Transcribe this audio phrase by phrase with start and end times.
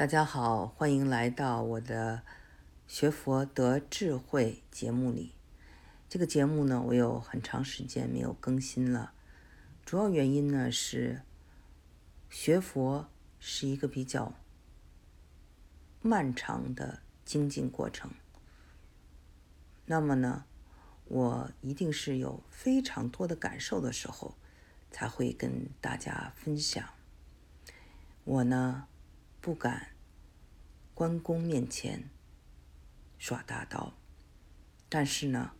[0.00, 2.22] 大家好，欢迎来到我的
[2.86, 5.34] 学佛得智慧节目里。
[6.08, 9.12] 这个节目呢，我有很长时间没有更新了，
[9.84, 11.20] 主要原因呢是
[12.30, 14.32] 学佛是一个比较
[16.00, 18.10] 漫长的精进过程。
[19.84, 20.46] 那么呢，
[21.08, 24.34] 我一定是有非常多的感受的时候，
[24.90, 26.88] 才会跟大家分享。
[28.24, 28.86] 我呢。
[29.42, 29.88] 不敢
[31.00, 32.10] 关公面前
[33.16, 33.94] 耍大刀，
[34.90, 35.52] 但是呢，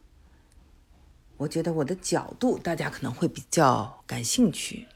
[1.38, 4.86] 我觉得我的角度大家可能会比较感兴趣，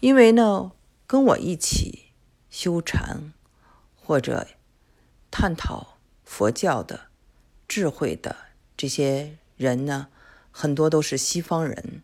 [0.00, 0.72] 因为呢，
[1.06, 2.04] 跟我一起
[2.48, 3.34] 修禅
[3.94, 4.48] 或者
[5.30, 7.08] 探讨佛教的
[7.68, 8.34] 智慧的
[8.78, 10.08] 这些人呢，
[10.50, 12.00] 很多都是西方人，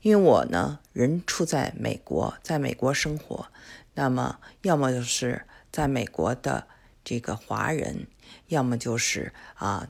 [0.00, 3.48] 因为我呢，人处在美国，在美国生活。
[3.92, 6.68] 那么，要么就是在美国的
[7.04, 8.06] 这个华人，
[8.48, 9.88] 要么就是啊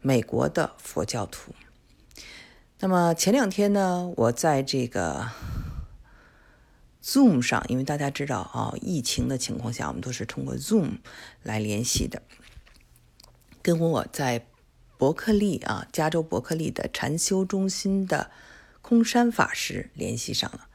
[0.00, 1.54] 美国的佛教徒。
[2.80, 5.30] 那么前两天呢，我在这个
[7.02, 10.98] Zoom 上，因为大家知道啊，疫情的情况下，我们都是通过 Zoom
[11.42, 12.22] 来联系的，
[13.62, 14.46] 跟我在
[14.98, 18.30] 伯克利啊，加州伯克利的禅修中心的
[18.80, 20.68] 空山法师联系上了。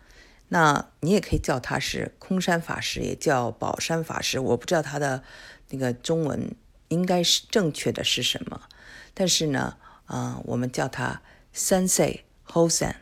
[0.49, 4.39] 那你也可以叫他是空山法师，也叫宝山法师。
[4.39, 5.21] 我不知道他的
[5.69, 6.55] 那个中文
[6.87, 8.61] 应该是正确的是什么，
[9.13, 11.21] 但是呢，啊，我们叫它
[11.53, 12.95] Sensei Hosen。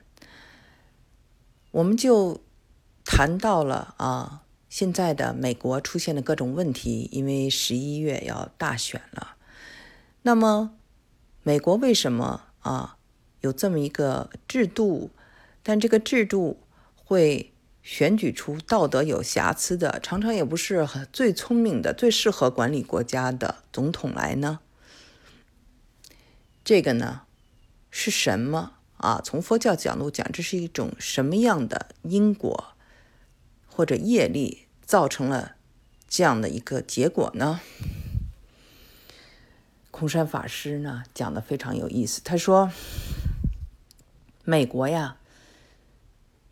[1.72, 2.42] 我们就
[3.04, 9.36] 谈到了啊，现在的美国出现的各种问题，因为十一月要大选了。
[10.22, 10.78] 那么，
[11.44, 12.98] 美国为什么啊
[13.42, 15.12] 有这么一个制度？
[15.64, 16.62] 但这个制度。
[17.08, 17.54] 会
[17.86, 24.60] 选举出道德有瑕疵的，常常也不是最聪明的、最适合管理国家的总统来呢？
[26.64, 27.22] 这个呢
[27.92, 29.22] 是什么啊？
[29.24, 32.74] 从佛教角度讲，这是一种什么样的因果
[33.68, 35.56] 或者业力造成了
[36.10, 37.60] 这样的一个结果呢？
[39.92, 42.72] 空山法师呢讲的非常有意思，他说
[44.44, 45.18] ：“美国呀。”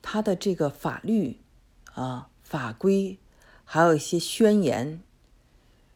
[0.05, 1.39] 他的这个法律
[1.93, 3.17] 啊、法规，
[3.63, 5.01] 还有一些宣言，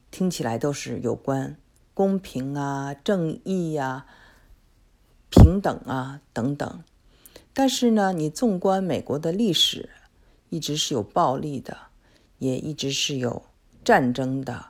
[0.10, 1.58] 听起来都是有关
[1.94, 4.06] 公平啊、正义呀、
[5.30, 6.84] 平等啊等等。
[7.54, 9.90] 但是呢，你纵观美国的历史，
[10.50, 11.78] 一直是有暴力的，
[12.40, 13.44] 也一直是有
[13.84, 14.68] 战争的，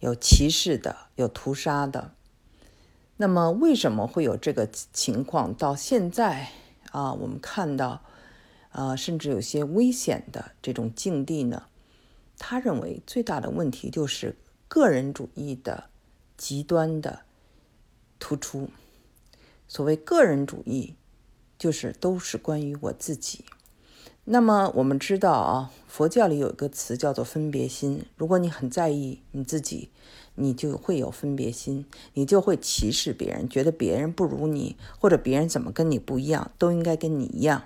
[0.00, 2.12] 有歧视的，有屠杀的。
[3.16, 5.54] 那么，为什么会有这个情况？
[5.54, 6.50] 到现在
[6.90, 8.02] 啊，我们看到。
[8.78, 11.64] 啊，甚至有些危险的这种境地呢？
[12.38, 14.36] 他认为最大的问题就是
[14.68, 15.90] 个人主义的
[16.36, 17.22] 极端的
[18.20, 18.70] 突出。
[19.66, 20.94] 所谓个人主义，
[21.58, 23.44] 就是都是关于我自己。
[24.22, 28.04] 那么我们知道啊，佛教里有一个词叫做分别心。
[28.14, 29.90] 如果你很在意你自己，
[30.36, 31.84] 你就会有分别心，
[32.14, 37.64] 你就会歧视别人，觉得别人不如你，或者别人怎么跟你不一样，都应该跟你一样。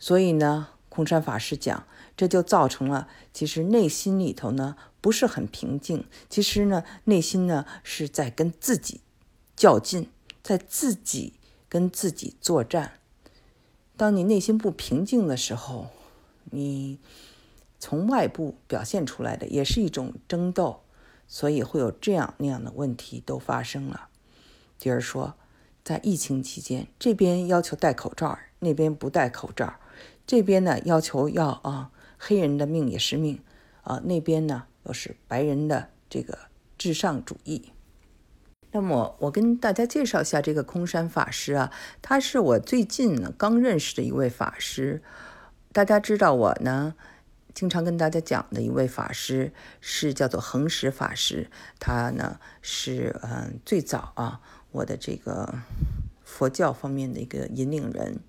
[0.00, 6.04] 所以呢，空山法师讲，这就造成了其实内心里头呢不是很平静。
[6.28, 9.02] 其实呢，内心呢是在跟自己
[9.54, 10.08] 较劲，
[10.42, 11.34] 在自己
[11.68, 12.94] 跟自己作战。
[13.96, 15.88] 当你内心不平静的时候，
[16.46, 16.98] 你
[17.78, 20.80] 从外部表现出来的也是一种争斗，
[21.28, 24.08] 所以会有这样那样的问题都发生了。
[24.78, 25.34] 接着说，
[25.84, 29.74] 在疫情期间，这边要求戴口罩，那边不戴口罩。
[30.30, 33.42] 这边呢要求要啊，黑人的命也是命
[33.82, 36.38] 啊，那边呢又是白人的这个
[36.78, 37.72] 至上主义。
[38.70, 45.02] 那么我跟大家介绍一下这个空山法师啊，他是我最近呢刚认识的一位法师。
[45.72, 46.94] 大家知道我呢
[47.52, 51.50] 经常跟大家讲的一位法师是叫做恒石法师，
[51.80, 54.40] 他呢是嗯最早啊
[54.70, 55.52] 我的这个
[56.22, 58.20] 佛教方面的一个引领人。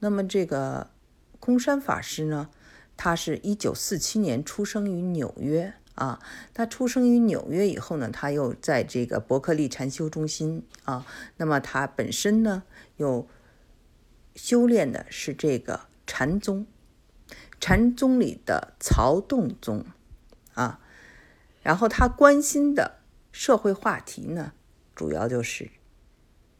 [0.00, 0.90] 那么这个。
[1.40, 2.50] 空山法师呢，
[2.96, 6.20] 他是一九四七年出生于纽约啊。
[6.54, 11.06] 他出生于纽约以后呢，他又在这个伯克利禅修中心啊。
[11.36, 12.64] 那么他本身呢，
[12.96, 13.28] 又
[14.34, 16.66] 修炼的是这个禅宗，
[17.60, 19.84] 禅宗里的曹洞宗
[20.54, 20.80] 啊。
[21.62, 23.00] 然后他关心的
[23.32, 24.52] 社会话题呢，
[24.94, 25.70] 主要就是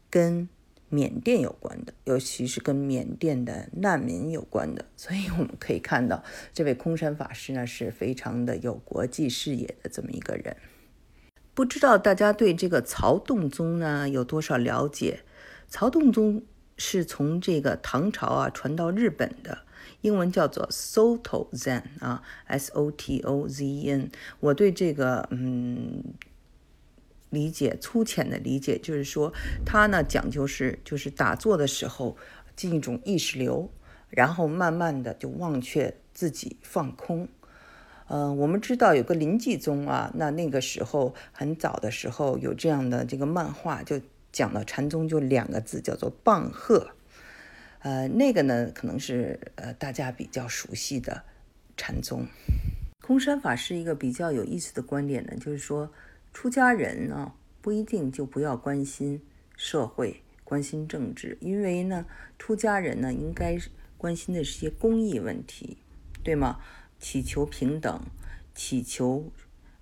[0.09, 0.49] 跟
[0.89, 4.85] 缅甸有关的，尤其是跟缅甸的难民有关的。
[4.95, 6.23] 所以我们可以看到，
[6.53, 10.55] 这位空山法师呢是非常的有国际视野的这么一个人。
[11.53, 15.21] 不知道大家对这个曹洞宗呢有多少了解？
[15.67, 16.43] 曹洞宗
[16.77, 19.63] 是从这个唐朝啊传到日本的，
[20.01, 24.11] 英文叫做 Soto Zen 啊，S O T O Z E N。
[24.39, 26.03] 我对这个嗯
[27.29, 29.33] 理解粗浅的理解就是说，
[29.65, 32.17] 它呢讲究是就是打坐的时候
[32.55, 33.69] 进一种意识流，
[34.09, 37.27] 然后慢慢的就忘却自己放空。
[38.09, 43.99] 嗯，我们知道有个临济宗啊，那那个时候很早的时候有这样的这个漫画，就
[44.31, 46.91] 讲到禅宗就两个字，叫做棒喝。
[47.79, 51.21] 呃，那个呢可能是呃大家比较熟悉的
[51.75, 52.25] 禅宗。
[53.01, 55.91] 空山法师一个比较有意思的观点呢，就是说
[56.39, 59.23] 出家人呢不一定就不要关心
[59.55, 62.05] 社会、关心政治，因为呢
[62.37, 63.57] 出家人呢应该
[63.97, 65.79] 关心的是些公益问题，
[66.23, 66.59] 对吗？
[66.99, 68.03] 祈求平等，
[68.53, 69.31] 祈求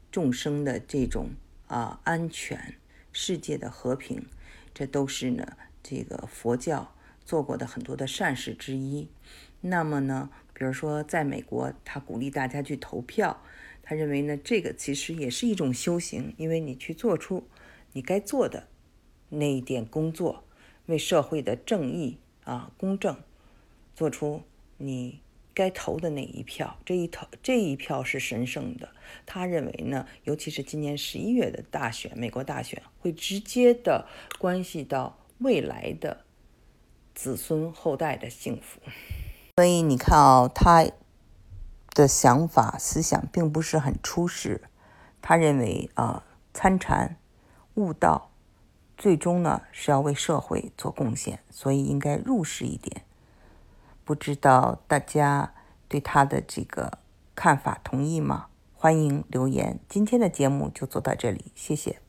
[0.09, 1.31] 众生的这种
[1.67, 2.75] 啊安全，
[3.11, 4.25] 世界的和平，
[4.73, 9.09] 这都是呢这个佛教做过的很多的善事之一。
[9.59, 13.41] 那么呢，比如说在美国，他鼓励大家去投票，
[13.85, 17.47] 他认为呢这个其实也是一种修行，因为你去做出
[17.93, 18.67] 你该做的
[19.29, 20.43] 那一点工作，
[20.87, 23.15] 为社会的正义啊公正
[23.95, 24.41] 做出
[24.75, 25.21] 你。
[25.57, 28.89] 该投的那一票，这一投这一票是神圣的。
[29.25, 34.05] 他认为呢，尤其是今年十一月的大选，美国大选会直接的
[34.37, 36.25] 关系到未来的
[37.13, 38.81] 子孙后代的幸福。
[39.55, 40.85] 所以你看啊，他
[41.95, 44.61] 的想法思想并不是很出世。
[45.19, 47.17] 他认为啊，参禅
[47.73, 48.29] 悟道，
[48.95, 53.03] 最终呢是要为社会做贡献，所以应该入世一点。
[54.03, 55.55] 不知道大家
[55.87, 56.99] 对他的这个
[57.33, 58.45] 看法同意吗？
[58.75, 59.79] 欢迎留言。
[59.89, 62.04] 今天的节目就做到这里，谢谢。